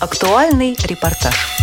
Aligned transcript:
Актуальный 0.00 0.76
репортаж. 0.84 1.57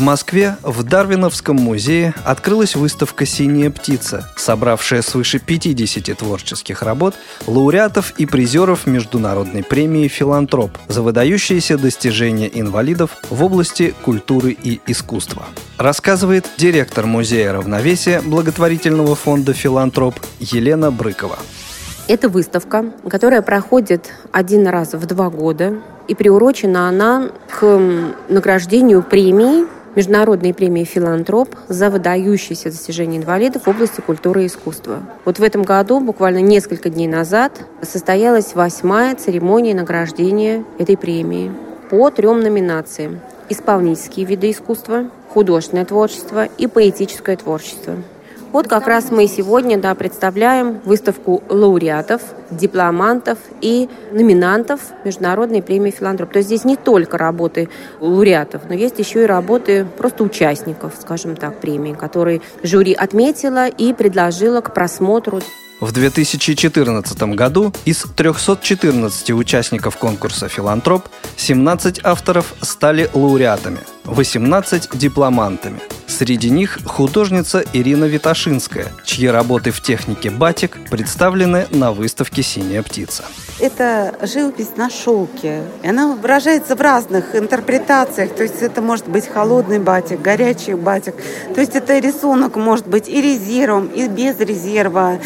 В 0.00 0.02
Москве 0.02 0.56
в 0.62 0.82
Дарвиновском 0.82 1.56
музее 1.56 2.14
открылась 2.24 2.74
выставка 2.74 3.26
«Синяя 3.26 3.70
птица», 3.70 4.26
собравшая 4.34 5.02
свыше 5.02 5.38
50 5.38 6.16
творческих 6.16 6.80
работ 6.80 7.16
лауреатов 7.46 8.14
и 8.16 8.24
призеров 8.24 8.86
Международной 8.86 9.62
премии 9.62 10.08
«Филантроп» 10.08 10.70
за 10.88 11.02
выдающиеся 11.02 11.76
достижения 11.76 12.50
инвалидов 12.50 13.18
в 13.28 13.44
области 13.44 13.94
культуры 14.02 14.52
и 14.52 14.80
искусства. 14.86 15.44
Рассказывает 15.76 16.46
директор 16.56 17.04
Музея 17.04 17.52
равновесия 17.52 18.22
благотворительного 18.22 19.14
фонда 19.14 19.52
«Филантроп» 19.52 20.14
Елена 20.38 20.90
Брыкова. 20.90 21.36
Это 22.08 22.30
выставка, 22.30 22.86
которая 23.06 23.42
проходит 23.42 24.10
один 24.32 24.66
раз 24.66 24.94
в 24.94 25.04
два 25.04 25.28
года, 25.28 25.74
и 26.08 26.14
приурочена 26.14 26.88
она 26.88 27.28
к 27.50 27.78
награждению 28.30 29.02
премии 29.02 29.66
Международной 29.96 30.54
премии 30.54 30.84
«Филантроп» 30.84 31.56
за 31.68 31.90
выдающиеся 31.90 32.70
достижения 32.70 33.18
инвалидов 33.18 33.62
в 33.66 33.68
области 33.68 34.00
культуры 34.00 34.44
и 34.44 34.46
искусства. 34.46 35.00
Вот 35.24 35.40
в 35.40 35.42
этом 35.42 35.64
году, 35.64 35.98
буквально 35.98 36.38
несколько 36.38 36.90
дней 36.90 37.08
назад, 37.08 37.52
состоялась 37.82 38.54
восьмая 38.54 39.16
церемония 39.16 39.74
награждения 39.74 40.64
этой 40.78 40.96
премии 40.96 41.52
по 41.90 42.10
трем 42.10 42.40
номинациям. 42.40 43.18
Исполнительские 43.48 44.26
виды 44.26 44.52
искусства, 44.52 45.10
художественное 45.28 45.84
творчество 45.84 46.44
и 46.44 46.68
поэтическое 46.68 47.36
творчество. 47.36 47.96
Вот 48.52 48.66
как 48.66 48.88
раз 48.88 49.12
мы 49.12 49.28
сегодня 49.28 49.78
да, 49.78 49.94
представляем 49.94 50.80
выставку 50.84 51.40
лауреатов, 51.48 52.20
дипломантов 52.50 53.38
и 53.60 53.88
номинантов 54.10 54.80
Международной 55.04 55.62
премии 55.62 55.92
«Филантроп». 55.92 56.32
То 56.32 56.38
есть 56.38 56.48
здесь 56.48 56.64
не 56.64 56.74
только 56.74 57.16
работы 57.16 57.68
лауреатов, 58.00 58.62
но 58.68 58.74
есть 58.74 58.98
еще 58.98 59.22
и 59.22 59.26
работы 59.26 59.86
просто 59.96 60.24
участников, 60.24 60.94
скажем 61.00 61.36
так, 61.36 61.60
премии, 61.60 61.92
которые 61.92 62.40
жюри 62.64 62.92
отметила 62.92 63.68
и 63.68 63.92
предложила 63.92 64.60
к 64.62 64.74
просмотру. 64.74 65.40
В 65.80 65.92
2014 65.92 67.22
году 67.34 67.72
из 67.84 68.02
314 68.02 69.30
участников 69.30 69.96
конкурса 69.96 70.48
«Филантроп» 70.48 71.04
17 71.36 72.00
авторов 72.02 72.52
стали 72.62 73.08
лауреатами, 73.14 73.78
18– 74.06 74.88
дипломантами. 74.94 75.78
Среди 76.10 76.50
них 76.50 76.80
художница 76.84 77.64
Ирина 77.72 78.04
Виташинская, 78.04 78.88
чьи 79.04 79.28
работы 79.28 79.70
в 79.70 79.80
технике 79.80 80.28
батик 80.28 80.76
представлены 80.90 81.68
на 81.70 81.92
выставке 81.92 82.42
«Синяя 82.42 82.82
птица». 82.82 83.24
Это 83.60 84.16
живопись 84.22 84.76
на 84.76 84.90
шелке. 84.90 85.62
И 85.82 85.88
она 85.88 86.16
выражается 86.16 86.74
в 86.74 86.80
разных 86.80 87.36
интерпретациях. 87.36 88.34
То 88.34 88.42
есть 88.42 88.60
это 88.60 88.82
может 88.82 89.06
быть 89.08 89.28
холодный 89.28 89.78
батик, 89.78 90.20
горячий 90.20 90.74
батик. 90.74 91.14
То 91.54 91.60
есть 91.60 91.76
это 91.76 91.98
рисунок 91.98 92.56
может 92.56 92.88
быть 92.88 93.08
и 93.08 93.22
резервом, 93.22 93.86
и 93.86 94.08
без 94.08 94.38
резерва 94.40 95.20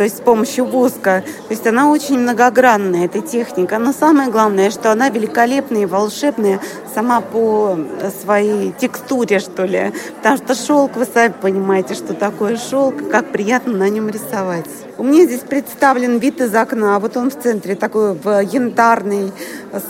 то 0.00 0.04
есть 0.04 0.16
с 0.16 0.20
помощью 0.22 0.64
воска. 0.64 1.22
То 1.48 1.52
есть 1.52 1.66
она 1.66 1.90
очень 1.90 2.18
многогранная, 2.18 3.04
эта 3.04 3.20
техника. 3.20 3.78
Но 3.78 3.92
самое 3.92 4.30
главное, 4.30 4.70
что 4.70 4.90
она 4.90 5.10
великолепная 5.10 5.82
и 5.82 5.84
волшебная 5.84 6.58
сама 6.94 7.20
по 7.20 7.78
своей 8.22 8.72
текстуре, 8.72 9.38
что 9.38 9.64
ли. 9.64 9.92
Потому 10.16 10.36
что 10.36 10.54
шелк, 10.54 10.96
вы 10.96 11.04
сами 11.04 11.34
понимаете, 11.40 11.94
что 11.94 12.14
такое 12.14 12.56
шелк, 12.56 13.08
как 13.10 13.32
приятно 13.32 13.72
на 13.72 13.88
нем 13.88 14.08
рисовать. 14.08 14.66
У 14.98 15.02
меня 15.02 15.24
здесь 15.24 15.40
представлен 15.40 16.18
вид 16.18 16.40
из 16.40 16.54
окна. 16.54 16.98
Вот 16.98 17.16
он 17.16 17.30
в 17.30 17.40
центре, 17.40 17.74
такой 17.74 18.14
в 18.14 18.40
янтарной, 18.42 19.32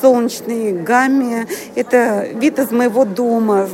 солнечной 0.00 0.72
гамме. 0.72 1.46
Это 1.74 2.28
вид 2.34 2.58
из 2.58 2.70
моего 2.70 3.04
дома. 3.04 3.69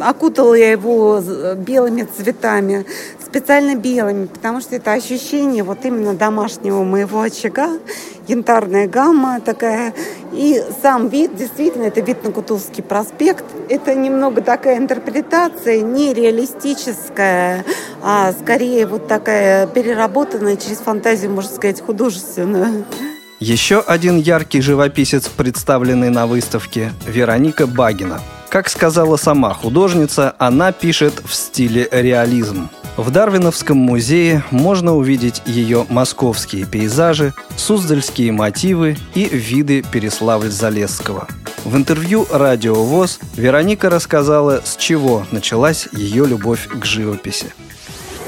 Окутала 0.00 0.54
я 0.54 0.70
его 0.70 1.20
белыми 1.56 2.02
цветами 2.16 2.86
специально 3.34 3.74
белыми, 3.74 4.26
потому 4.26 4.60
что 4.60 4.76
это 4.76 4.92
ощущение 4.92 5.64
вот 5.64 5.78
именно 5.84 6.14
домашнего 6.14 6.84
моего 6.84 7.20
очага, 7.20 7.80
янтарная 8.28 8.86
гамма 8.86 9.40
такая. 9.40 9.92
И 10.34 10.60
сам 10.82 11.08
вид, 11.08 11.36
действительно, 11.36 11.84
это 11.84 12.00
вид 12.00 12.24
на 12.24 12.32
Кутузовский 12.32 12.82
проспект. 12.82 13.44
Это 13.68 13.94
немного 13.94 14.42
такая 14.42 14.78
интерпретация, 14.78 15.80
нереалистическая, 15.80 17.64
а 18.02 18.32
скорее 18.32 18.86
вот 18.86 19.06
такая 19.06 19.68
переработанная 19.68 20.56
через 20.56 20.78
фантазию, 20.78 21.30
можно 21.30 21.50
сказать, 21.50 21.80
художественную. 21.80 22.84
Еще 23.38 23.80
один 23.80 24.18
яркий 24.18 24.60
живописец, 24.60 25.28
представленный 25.28 26.10
на 26.10 26.26
выставке– 26.26 26.92
Вероника 27.06 27.66
Багина. 27.66 28.20
Как 28.54 28.68
сказала 28.68 29.16
сама 29.16 29.52
художница, 29.52 30.36
она 30.38 30.70
пишет 30.70 31.14
в 31.24 31.34
стиле 31.34 31.88
реализм. 31.90 32.70
В 32.96 33.10
Дарвиновском 33.10 33.76
музее 33.76 34.44
можно 34.52 34.94
увидеть 34.94 35.42
ее 35.44 35.86
московские 35.88 36.64
пейзажи, 36.64 37.34
суздальские 37.56 38.30
мотивы 38.30 38.96
и 39.16 39.24
виды 39.24 39.80
Переславль-Залесского. 39.80 41.26
В 41.64 41.76
интервью 41.76 42.28
«Радио 42.30 42.74
ВОЗ» 42.74 43.18
Вероника 43.34 43.90
рассказала, 43.90 44.62
с 44.64 44.76
чего 44.76 45.26
началась 45.32 45.88
ее 45.90 46.24
любовь 46.24 46.68
к 46.68 46.84
живописи. 46.84 47.52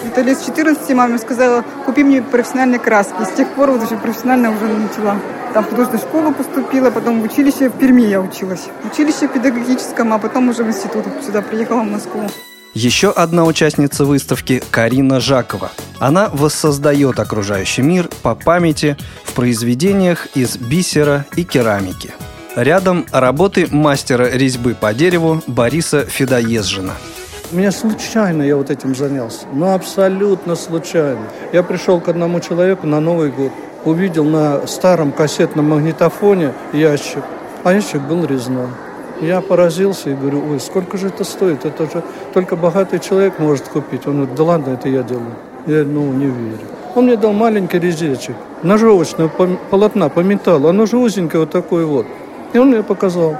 Это 0.05 0.23
лет 0.23 0.41
с 0.41 0.47
14 0.47 0.91
мама 0.97 1.19
сказала, 1.19 1.65
купи 1.85 2.03
мне 2.03 2.21
профессиональные 2.21 2.81
краски. 2.81 3.23
с 3.23 3.37
тех 3.37 3.49
пор 3.51 3.71
вот 3.71 3.85
уже 3.85 3.97
профессионально 3.97 4.51
уже 4.51 4.67
начала. 4.67 5.21
Там 5.56 5.65
в 5.65 5.71
художественную 5.71 6.06
школу 6.06 6.34
поступила, 6.34 6.91
потом 6.91 7.22
в 7.22 7.25
училище 7.25 7.71
в 7.71 7.78
Перми 7.78 8.03
я 8.03 8.21
училась. 8.21 8.69
В 8.83 8.93
училище 8.93 9.27
педагогическом, 9.27 10.12
а 10.12 10.19
потом 10.19 10.50
уже 10.50 10.62
в 10.62 10.69
институт 10.69 11.06
сюда 11.25 11.41
приехала 11.41 11.81
в 11.81 11.91
Москву. 11.91 12.28
Еще 12.75 13.09
одна 13.11 13.44
участница 13.44 14.05
выставки– 14.05 14.62
Карина 14.71 15.19
Жакова. 15.19 15.71
Она 15.99 16.28
воссоздает 16.31 17.19
окружающий 17.19 17.81
мир 17.81 18.11
по 18.22 18.34
памяти 18.34 18.99
в 19.25 19.33
произведениях 19.33 20.27
из 20.34 20.59
бисера 20.59 21.25
и 21.37 21.45
керамики. 21.45 22.11
Рядом 22.55 23.06
работы 23.11 23.66
мастера 23.71 24.28
резьбы 24.31 24.77
по 24.78 24.93
дереву 24.93 25.41
Бориса 25.47 26.05
Федоезжина. 26.05 26.93
Меня 27.50 27.72
случайно 27.72 28.43
я 28.43 28.56
вот 28.56 28.71
этим 28.71 28.95
занялся. 28.95 29.47
Ну, 29.55 29.72
абсолютно 29.72 30.55
случайно. 30.55 31.28
Я 31.55 31.62
пришел 31.62 31.99
к 31.99 32.09
одному 32.09 32.41
человеку 32.41 32.87
на 32.87 33.00
Новый 33.00 33.31
год. 33.31 33.53
Увидел 33.87 34.25
на 34.25 34.67
старом 34.67 35.13
кассетном 35.13 35.71
магнитофоне 35.71 36.53
ящик. 36.73 37.23
А 37.65 37.73
ящик 37.73 38.03
был 38.03 38.27
резной. 38.27 38.67
Я 39.21 39.41
поразился 39.41 40.11
и 40.11 40.15
говорю, 40.15 40.43
ой, 40.51 40.61
сколько 40.61 40.99
же 40.99 41.07
это 41.07 41.25
стоит? 41.25 41.65
Это 41.65 41.85
же 41.85 42.03
только 42.35 42.57
богатый 42.57 42.99
человек 42.99 43.39
может 43.39 43.69
купить. 43.69 44.07
Он 44.07 44.17
говорит, 44.17 44.35
да 44.35 44.43
ладно, 44.43 44.71
это 44.73 44.89
я 44.89 45.03
делаю. 45.03 45.35
Я, 45.67 45.85
ну, 45.85 46.13
не 46.13 46.27
верю. 46.27 46.59
Он 46.97 47.05
мне 47.05 47.17
дал 47.17 47.33
маленький 47.33 47.79
резечек, 47.79 48.35
ножовочного 48.63 49.31
полотна 49.71 50.09
по 50.09 50.21
металлу. 50.21 50.69
Оно 50.69 50.87
же 50.87 50.97
узенькое 50.97 51.41
вот 51.41 51.51
такое 51.51 51.87
вот. 51.87 52.07
И 52.53 52.59
он 52.59 52.71
мне 52.71 52.83
показал. 52.83 53.37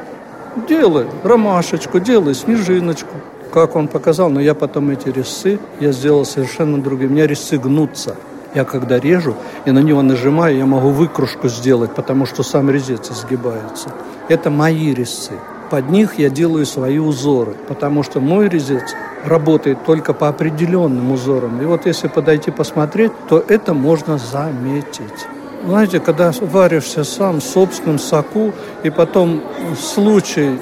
Делай 0.69 1.07
ромашечку, 1.25 1.99
делай 1.99 2.35
снежиночку. 2.35 3.15
Как 3.53 3.75
он 3.75 3.89
показал, 3.89 4.31
но 4.31 4.41
я 4.41 4.55
потом 4.55 4.91
эти 4.91 5.09
резцы, 5.09 5.59
я 5.81 5.91
сделал 5.91 6.25
совершенно 6.25 6.81
другие. 6.81 7.09
У 7.09 7.13
меня 7.13 7.27
резцы 7.27 7.59
гнутся. 7.59 8.15
Я 8.55 8.65
когда 8.65 8.99
режу 8.99 9.35
и 9.65 9.71
на 9.71 9.81
него 9.81 10.03
нажимаю, 10.03 10.57
я 10.57 10.67
могу 10.67 10.91
выкружку 10.91 11.49
сделать, 11.49 11.95
потому 11.95 12.27
что 12.27 12.43
сам 12.43 12.71
резец 12.71 13.11
изгибается. 13.11 13.91
Это 14.29 14.51
мои 14.51 14.95
резцы. 14.95 15.33
Под 15.71 15.91
них 15.91 16.19
я 16.19 16.31
делаю 16.31 16.65
свои 16.65 16.99
узоры, 16.99 17.55
потому 17.69 18.03
что 18.03 18.21
мой 18.21 18.49
резец 18.49 18.95
работает 19.25 19.85
только 19.85 20.13
по 20.15 20.29
определенным 20.29 21.11
узорам. 21.11 21.61
И 21.61 21.65
вот 21.65 21.87
если 21.87 22.07
подойти 22.09 22.51
посмотреть, 22.51 23.13
то 23.29 23.45
это 23.49 23.75
можно 23.75 24.17
заметить. 24.19 25.27
Знаете, 25.65 25.99
когда 25.99 26.33
варишься 26.41 27.03
сам 27.03 27.41
в 27.41 27.45
собственном 27.45 27.99
соку, 27.99 28.53
и 28.85 28.91
потом 28.91 29.43
случай 29.77 30.57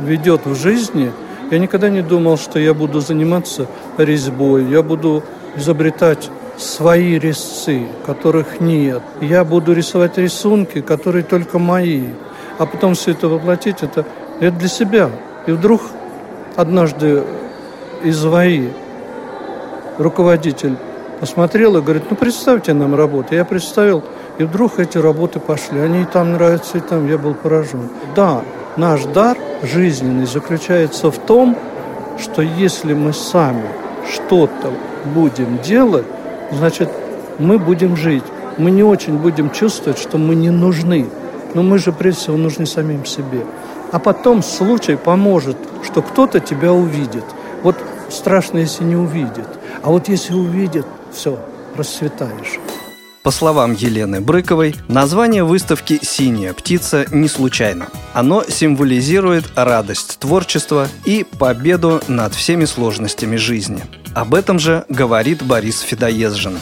ведет 0.00 0.44
в 0.44 0.54
жизни, 0.54 1.10
я 1.50 1.58
никогда 1.58 1.88
не 1.88 2.02
думал, 2.02 2.36
что 2.36 2.58
я 2.58 2.74
буду 2.74 3.00
заниматься 3.00 3.66
резьбой, 3.96 4.66
я 4.66 4.82
буду 4.82 5.22
изобретать 5.56 6.30
свои 6.60 7.18
резцы, 7.18 7.86
которых 8.06 8.60
нет. 8.60 9.02
Я 9.20 9.44
буду 9.44 9.72
рисовать 9.72 10.18
рисунки, 10.18 10.80
которые 10.80 11.24
только 11.24 11.58
мои. 11.58 12.08
А 12.58 12.66
потом 12.66 12.94
все 12.94 13.12
это 13.12 13.28
воплотить, 13.28 13.82
это 13.82 14.04
это 14.40 14.56
для 14.56 14.68
себя. 14.68 15.10
И 15.46 15.52
вдруг 15.52 15.82
однажды 16.56 17.22
из 18.02 18.24
ВАИ 18.24 18.70
руководитель 19.98 20.76
посмотрел 21.20 21.76
и 21.76 21.82
говорит, 21.82 22.04
ну 22.08 22.16
представьте 22.16 22.72
нам 22.72 22.94
работу. 22.94 23.34
Я 23.34 23.44
представил, 23.44 24.02
и 24.38 24.44
вдруг 24.44 24.78
эти 24.78 24.96
работы 24.96 25.38
пошли. 25.38 25.80
Они 25.80 26.02
и 26.02 26.06
там 26.06 26.32
нравятся, 26.32 26.78
и 26.78 26.80
там. 26.80 27.06
Я 27.06 27.18
был 27.18 27.34
поражен. 27.34 27.90
Да, 28.16 28.42
наш 28.76 29.04
дар 29.04 29.36
жизненный 29.62 30.26
заключается 30.26 31.10
в 31.10 31.18
том, 31.18 31.56
что 32.18 32.40
если 32.40 32.94
мы 32.94 33.12
сами 33.12 33.68
что-то 34.10 34.72
будем 35.04 35.58
делать, 35.58 36.06
значит, 36.52 36.88
мы 37.38 37.58
будем 37.58 37.96
жить. 37.96 38.24
мы 38.58 38.70
не 38.70 38.82
очень 38.82 39.16
будем 39.16 39.50
чувствовать, 39.50 39.98
что 39.98 40.18
мы 40.18 40.34
не 40.34 40.50
нужны. 40.50 41.06
Но 41.54 41.62
мы 41.62 41.78
же 41.78 41.92
прежде 41.92 42.20
всего 42.20 42.36
нужны 42.36 42.66
самим 42.66 43.04
себе. 43.04 43.44
А 43.92 43.98
потом 43.98 44.42
случай 44.42 44.96
поможет, 44.96 45.56
что 45.82 46.02
кто-то 46.02 46.40
тебя 46.40 46.72
увидит. 46.72 47.24
Вот 47.62 47.76
страшно, 48.10 48.58
если 48.58 48.84
не 48.84 48.96
увидит. 48.96 49.48
А 49.82 49.90
вот 49.90 50.08
если 50.08 50.34
увидит, 50.34 50.86
все, 51.12 51.38
расцветаешь. 51.76 52.60
По 53.22 53.30
словам 53.30 53.74
Елены 53.74 54.22
Брыковой, 54.22 54.74
название 54.88 55.44
выставки 55.44 55.98
«Синяя 56.02 56.54
птица» 56.54 57.04
не 57.10 57.28
случайно. 57.28 57.88
Оно 58.14 58.44
символизирует 58.48 59.44
радость 59.56 60.18
творчества 60.18 60.88
и 61.04 61.26
победу 61.38 62.00
над 62.08 62.34
всеми 62.34 62.64
сложностями 62.64 63.36
жизни. 63.36 63.82
Об 64.14 64.34
этом 64.34 64.58
же 64.58 64.86
говорит 64.88 65.42
Борис 65.42 65.80
Федоезжин 65.80 66.60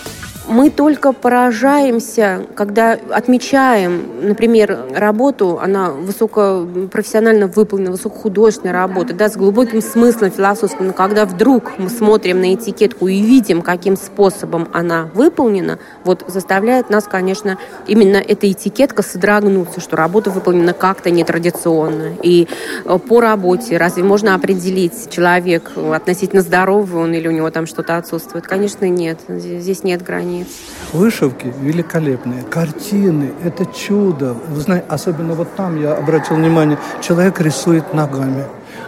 мы 0.49 0.71
только 0.71 1.13
поражаемся, 1.13 2.47
когда 2.55 2.99
отмечаем, 3.11 4.03
например, 4.23 4.79
работу, 4.95 5.61
она 5.63 5.91
высокопрофессионально 5.91 7.47
выполнена, 7.47 7.91
высокохудожественная 7.91 8.73
работа, 8.73 9.13
да, 9.13 9.29
с 9.29 9.37
глубоким 9.37 9.83
смыслом 9.83 10.31
философским, 10.31 10.87
но 10.87 10.93
когда 10.93 11.27
вдруг 11.27 11.79
мы 11.79 11.91
смотрим 11.91 12.41
на 12.41 12.55
этикетку 12.55 13.09
и 13.09 13.21
видим, 13.21 13.63
каким 13.63 13.97
способом 13.97 14.69
она 14.73 15.11
выполнена, 15.15 15.79
вот 16.05 16.25
заставляет 16.27 16.89
нас, 16.91 17.05
конечно, 17.05 17.59
именно 17.87 18.17
эта 18.17 18.51
этикетка 18.51 19.03
содрогнуться, 19.03 19.81
что 19.81 19.97
работа 19.97 20.31
выполнена 20.31 20.73
как-то 20.73 21.11
нетрадиционно. 21.11 22.15
И 22.23 22.49
э, 22.85 22.99
по 22.99 23.21
работе 23.21 23.77
разве 23.77 24.03
можно 24.03 24.35
определить, 24.35 25.11
человек 25.11 25.73
относительно 25.77 26.43
здоровый 26.43 27.03
он 27.03 27.13
или 27.13 27.29
у 27.29 27.33
него 27.33 27.51
там 27.51 27.67
что-то 27.67 27.97
отсутствует? 27.97 28.47
Конечно, 28.47 28.89
нет. 28.89 29.19
Здесь 29.29 29.85
нет 29.85 30.03
границ 30.03 30.38
границ. 30.39 30.49
Вышивки 30.93 31.53
великолепные, 31.61 32.43
картины– 32.43 33.33
это 33.45 33.67
чудо. 33.67 34.35
Вы 34.49 34.61
знаете, 34.61 34.87
особенно 34.89 35.35
вот 35.35 35.55
там 35.57 35.81
я 35.81 35.95
обратил 35.95 36.37
внимание, 36.37 36.79
человек 37.01 37.41
рисует 37.41 37.95
ногами. 37.95 38.45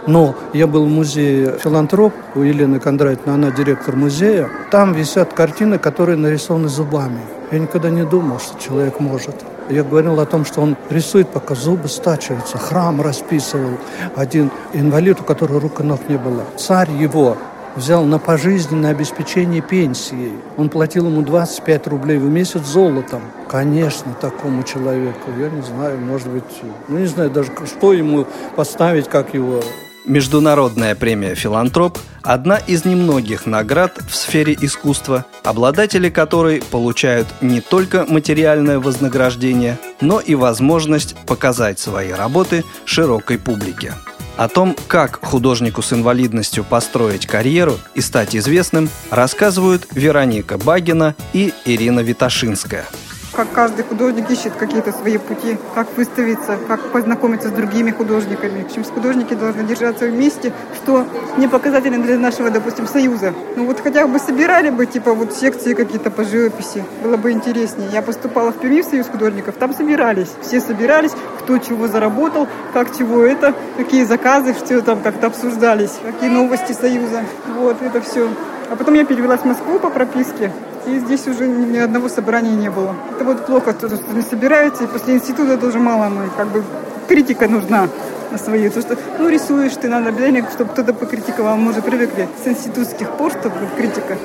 Но 0.07 0.35
я 0.53 0.65
был 0.65 0.85
в 0.85 0.89
музее 0.89 1.59
«Филантроп» 1.63 2.13
у 2.33 2.41
Елены 2.41 2.79
Кондратьевны, 2.79 3.33
она 3.33 3.51
директор 3.51 3.95
музея. 3.95 4.49
Там 4.71 4.93
висят 4.93 5.33
картины, 5.33 5.77
которые 5.77 6.17
нарисованы 6.17 6.69
зубами. 6.69 7.19
Я 7.51 7.59
никогда 7.59 7.89
не 7.89 8.03
думал, 8.03 8.39
что 8.39 8.59
человек 8.59 8.99
может. 8.99 9.35
Я 9.69 9.83
говорил 9.83 10.19
о 10.19 10.25
том, 10.25 10.43
что 10.43 10.61
он 10.61 10.75
рисует, 10.89 11.29
пока 11.29 11.53
зубы 11.53 11.87
стачиваются. 11.87 12.57
Храм 12.57 12.99
расписывал. 13.01 13.77
Один 14.15 14.49
инвалид, 14.73 15.21
у 15.21 15.23
которого 15.23 15.59
рук 15.59 15.81
и 15.81 15.83
ног 15.83 15.99
не 16.09 16.17
было. 16.17 16.43
Царь 16.57 16.91
его 16.91 17.37
взял 17.75 18.03
на 18.03 18.19
пожизненное 18.19 18.91
обеспечение 18.91 19.61
пенсии. 19.61 20.31
Он 20.57 20.69
платил 20.69 21.07
ему 21.07 21.21
25 21.21 21.87
рублей 21.87 22.17
в 22.17 22.29
месяц 22.29 22.65
золотом. 22.65 23.21
Конечно, 23.49 24.13
такому 24.19 24.63
человеку, 24.63 25.31
я 25.37 25.49
не 25.49 25.61
знаю, 25.61 25.99
может 25.99 26.27
быть, 26.29 26.43
ну 26.87 26.97
не 26.97 27.07
знаю 27.07 27.29
даже, 27.29 27.51
что 27.65 27.93
ему 27.93 28.25
поставить, 28.55 29.07
как 29.07 29.33
его 29.33 29.61
Международная 30.05 30.95
премия 30.95 31.35
«Филантроп»– 31.35 31.99
одна 32.23 32.57
из 32.57 32.85
немногих 32.85 33.45
наград 33.45 33.99
в 34.09 34.15
сфере 34.15 34.57
искусства, 34.59 35.25
обладатели 35.43 36.09
которой 36.09 36.63
получают 36.71 37.27
не 37.41 37.61
только 37.61 38.05
материальное 38.07 38.79
вознаграждение, 38.79 39.77
но 40.01 40.19
и 40.19 40.33
возможность 40.33 41.15
показать 41.27 41.79
свои 41.79 42.11
работы 42.11 42.63
широкой 42.83 43.37
публике. 43.37 43.93
О 44.37 44.47
том, 44.47 44.75
как 44.87 45.23
художнику 45.23 45.81
с 45.81 45.93
инвалидностью 45.93 46.63
построить 46.63 47.27
карьеру 47.27 47.77
и 47.95 48.01
стать 48.01 48.35
известным, 48.35 48.89
рассказывают 49.09 49.87
Вероника 49.91 50.57
Багина 50.57 51.15
и 51.33 51.53
Ирина 51.65 51.99
Виташинская– 51.99 52.85
как 53.41 53.51
каждый 53.53 53.83
художник 53.83 54.29
ищет 54.29 54.53
какие-то 54.53 54.91
свои 54.91 55.17
пути, 55.17 55.57
как 55.73 55.87
выставиться, 55.97 56.59
как 56.67 56.79
познакомиться 56.91 57.49
с 57.49 57.51
другими 57.51 57.89
художниками. 57.89 58.61
В 58.61 58.65
общем, 58.67 58.83
художники 58.83 59.33
должны 59.33 59.63
держаться 59.63 60.05
вместе, 60.05 60.53
что 60.75 61.07
не 61.37 61.47
показательно 61.47 62.03
для 62.03 62.19
нашего, 62.19 62.51
допустим, 62.51 62.85
союза. 62.85 63.33
Ну 63.55 63.65
вот 63.65 63.79
хотя 63.79 64.05
бы 64.05 64.19
собирали 64.19 64.69
бы, 64.69 64.85
типа, 64.85 65.15
вот 65.15 65.33
секции 65.33 65.73
какие-то 65.73 66.11
по 66.11 66.23
живописи, 66.23 66.85
было 67.01 67.17
бы 67.17 67.31
интереснее. 67.31 67.89
Я 67.91 68.03
поступала 68.03 68.51
в 68.51 68.59
Перми 68.59 68.83
в 68.83 68.85
союз 68.85 69.07
художников, 69.07 69.55
там 69.55 69.73
собирались, 69.73 70.29
все 70.43 70.61
собирались, 70.61 71.13
кто 71.39 71.57
чего 71.57 71.87
заработал, 71.87 72.47
как 72.73 72.95
чего 72.95 73.23
это, 73.23 73.55
какие 73.75 74.03
заказы, 74.03 74.53
что 74.53 74.83
там 74.83 75.01
как-то 75.01 75.27
обсуждались, 75.27 75.97
какие 76.05 76.29
новости 76.29 76.73
союза. 76.73 77.23
Вот, 77.57 77.81
это 77.81 78.01
все. 78.01 78.29
А 78.69 78.75
потом 78.75 78.93
я 78.93 79.03
перевелась 79.03 79.41
в 79.41 79.45
Москву 79.45 79.79
по 79.79 79.89
прописке, 79.89 80.51
и 80.87 80.99
здесь 80.99 81.27
уже 81.27 81.47
ни 81.47 81.77
одного 81.77 82.09
собрания 82.09 82.55
не 82.55 82.69
было. 82.69 82.95
Это 83.15 83.23
вот 83.23 83.45
плохо, 83.45 83.73
что 83.73 83.87
не 84.13 84.21
собираете, 84.21 84.87
после 84.87 85.15
института 85.15 85.57
тоже 85.57 85.79
мало, 85.79 86.09
ну, 86.09 86.21
как 86.35 86.47
бы 86.47 86.63
критика 87.07 87.47
нужна 87.47 87.87
на 88.31 88.37
свои. 88.37 88.69
То, 88.69 88.81
что, 88.81 88.97
ну, 89.19 89.29
рисуешь 89.29 89.73
ты, 89.75 89.87
надо 89.87 90.09
обязательно, 90.09 90.49
чтобы 90.49 90.71
кто-то 90.71 90.93
покритиковал. 90.93 91.57
Мы 91.57 91.71
уже 91.71 91.81
привыкли 91.81 92.27
с 92.43 92.47
институтских 92.47 93.09
пор, 93.11 93.31
чтобы 93.31 93.55
критика. 93.77 94.17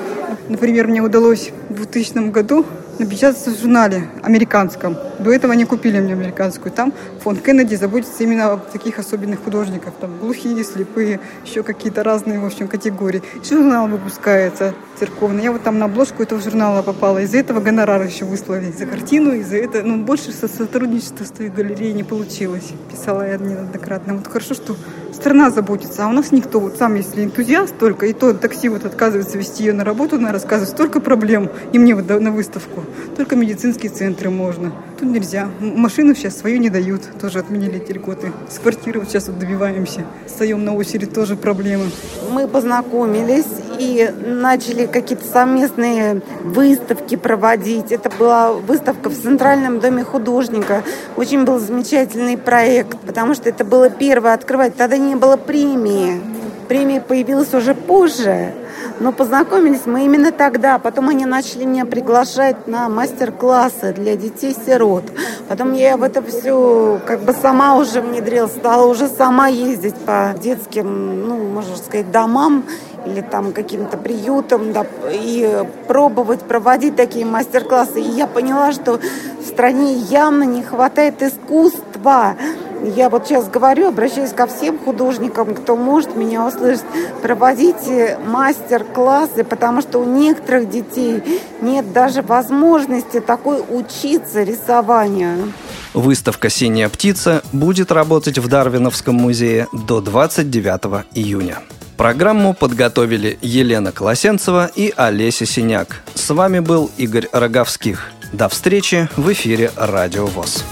Например, 0.49 0.87
мне 0.87 1.01
удалось 1.01 1.51
в 1.69 1.75
2000 1.75 2.29
году 2.31 2.65
напечататься 2.99 3.51
в 3.51 3.59
журнале 3.59 4.09
американском. 4.23 4.97
До 5.19 5.31
этого 5.31 5.53
они 5.53 5.65
купили 5.65 5.99
мне 5.99 6.13
американскую. 6.13 6.71
Там 6.71 6.93
фонд 7.21 7.41
Кеннеди 7.41 7.75
заботится 7.75 8.23
именно 8.23 8.53
о 8.53 8.57
таких 8.57 8.99
особенных 8.99 9.43
художниках. 9.43 9.93
Там 9.99 10.17
глухие, 10.19 10.63
слепые, 10.63 11.19
еще 11.45 11.63
какие-то 11.63 12.03
разные, 12.03 12.39
в 12.39 12.45
общем, 12.45 12.67
категории. 12.67 13.21
Еще 13.43 13.55
журнал 13.55 13.87
выпускается 13.87 14.73
церковный. 14.99 15.43
Я 15.43 15.51
вот 15.51 15.63
там 15.63 15.79
на 15.79 15.85
обложку 15.85 16.23
этого 16.23 16.41
журнала 16.41 16.81
попала. 16.81 17.19
Из-за 17.19 17.37
этого 17.37 17.59
гонорар 17.59 18.03
еще 18.03 18.25
выслали 18.25 18.71
за 18.71 18.85
картину. 18.85 19.33
Из-за 19.33 19.57
этого, 19.57 19.83
ну, 19.83 20.03
больше 20.03 20.31
со 20.31 20.47
сотрудничества 20.47 21.23
с 21.23 21.31
той 21.31 21.49
галереей 21.49 21.93
не 21.93 22.03
получилось. 22.03 22.71
Писала 22.91 23.27
я 23.27 23.37
неоднократно. 23.37 24.15
Вот 24.15 24.27
хорошо, 24.27 24.53
что 24.53 24.75
страна 25.13 25.51
заботится, 25.51 26.05
а 26.05 26.07
у 26.07 26.11
нас 26.11 26.31
никто. 26.31 26.59
Вот 26.59 26.77
сам, 26.77 26.95
если 26.95 27.23
энтузиаст 27.23 27.77
только, 27.77 28.05
и 28.07 28.13
то 28.13 28.33
такси 28.33 28.69
вот 28.69 28.85
отказывается 28.85 29.37
вести 29.37 29.63
ее 29.63 29.73
на 29.73 29.83
работу, 29.83 30.15
она 30.15 30.31
рассказывает 30.31 30.69
столько 30.69 30.99
проблем, 30.99 31.49
и 31.73 31.79
мне 31.79 31.95
вот 31.95 32.07
на 32.09 32.31
выставку. 32.31 32.83
Только 33.15 33.35
медицинские 33.35 33.91
центры 33.91 34.29
можно. 34.29 34.71
Тут 34.99 35.09
нельзя. 35.09 35.49
Машину 35.59 36.15
сейчас 36.15 36.37
свою 36.37 36.59
не 36.59 36.69
дают. 36.69 37.01
Тоже 37.19 37.39
отменили 37.39 37.77
эти 37.77 37.91
льготы. 37.91 38.31
С 38.49 38.59
квартиры 38.59 38.99
вот 38.99 39.09
сейчас 39.09 39.27
вот 39.27 39.39
добиваемся. 39.39 40.05
Встаем 40.25 40.63
на 40.63 40.75
очередь, 40.75 41.13
тоже 41.13 41.35
проблемы. 41.35 41.85
Мы 42.31 42.47
познакомились 42.47 43.45
и 43.77 44.09
начали 44.25 44.85
какие-то 44.85 45.25
совместные 45.25 46.21
выставки 46.43 47.15
проводить. 47.15 47.91
Это 47.91 48.09
была 48.09 48.53
выставка 48.53 49.09
в 49.09 49.15
Центральном 49.15 49.79
доме 49.79 50.03
художника. 50.03 50.83
Очень 51.15 51.45
был 51.45 51.59
замечательный 51.59 52.37
проект, 52.37 52.97
потому 52.99 53.33
что 53.33 53.49
это 53.49 53.63
было 53.63 53.89
первое 53.89 54.33
открывать. 54.33 54.75
Тогда 54.75 54.97
не 54.97 55.15
было 55.15 55.37
премии. 55.37 56.21
Премия 56.67 57.01
появилась 57.01 57.53
уже 57.53 57.73
позже. 57.73 58.53
Но 58.99 59.11
познакомились 59.11 59.85
мы 59.85 60.05
именно 60.05 60.31
тогда. 60.31 60.79
Потом 60.79 61.09
они 61.09 61.25
начали 61.25 61.65
меня 61.65 61.85
приглашать 61.85 62.67
на 62.67 62.89
мастер-классы 62.89 63.93
для 63.93 64.15
детей-сирот. 64.15 65.03
Потом 65.47 65.73
я 65.73 65.97
в 65.97 66.03
это 66.03 66.21
все 66.23 66.99
как 67.05 67.21
бы 67.21 67.33
сама 67.33 67.75
уже 67.75 68.01
внедрилась, 68.01 68.53
стала 68.53 68.87
уже 68.87 69.07
сама 69.07 69.47
ездить 69.47 69.95
по 69.95 70.33
детским, 70.41 71.27
ну, 71.27 71.37
можно 71.37 71.75
сказать, 71.77 72.11
домам 72.11 72.63
или 73.05 73.21
там 73.21 73.53
каким-то 73.53 73.97
приютам, 73.97 74.73
да, 74.73 74.85
и 75.11 75.65
пробовать 75.87 76.41
проводить 76.41 76.95
такие 76.95 77.25
мастер-классы. 77.25 78.01
И 78.01 78.09
я 78.09 78.27
поняла, 78.27 78.71
что 78.71 78.99
в 79.39 79.47
стране 79.47 79.93
явно 79.93 80.43
не 80.43 80.63
хватает 80.63 81.21
искусства. 81.21 82.35
Я 82.83 83.09
вот 83.09 83.27
сейчас 83.27 83.47
говорю, 83.49 83.87
обращаюсь 83.87 84.31
ко 84.31 84.47
всем 84.47 84.77
художникам, 84.77 85.53
кто 85.55 85.75
может 85.75 86.15
меня 86.15 86.45
услышать, 86.45 86.85
проводите 87.21 88.17
мастер-классы, 88.25 89.43
потому 89.43 89.81
что 89.81 89.99
у 89.99 90.05
некоторых 90.05 90.69
детей 90.69 91.23
нет 91.61 91.91
даже 91.93 92.21
возможности 92.21 93.19
такой 93.19 93.63
учиться 93.69 94.43
рисованию. 94.43 95.53
Выставка 95.93 96.49
«Синяя 96.49 96.89
птица» 96.89 97.41
будет 97.51 97.91
работать 97.91 98.37
в 98.37 98.47
Дарвиновском 98.47 99.15
музее 99.15 99.67
до 99.73 100.01
29 100.01 101.05
июня. 101.15 101.59
Программу 101.97 102.53
подготовили 102.53 103.39
Елена 103.41 103.91
Колосенцева 103.91 104.69
и 104.75 104.93
Олеся 104.95 105.47
Синяк. 105.47 106.03
С 106.13 106.29
вами 106.29 106.59
был 106.59 106.91
Игорь 106.97 107.27
Роговских. 107.31 108.11
До 108.31 108.49
встречи 108.49 109.09
в 109.17 109.31
эфире 109.31 109.71
«Радио 109.75 110.27
ВОЗ». 110.27 110.63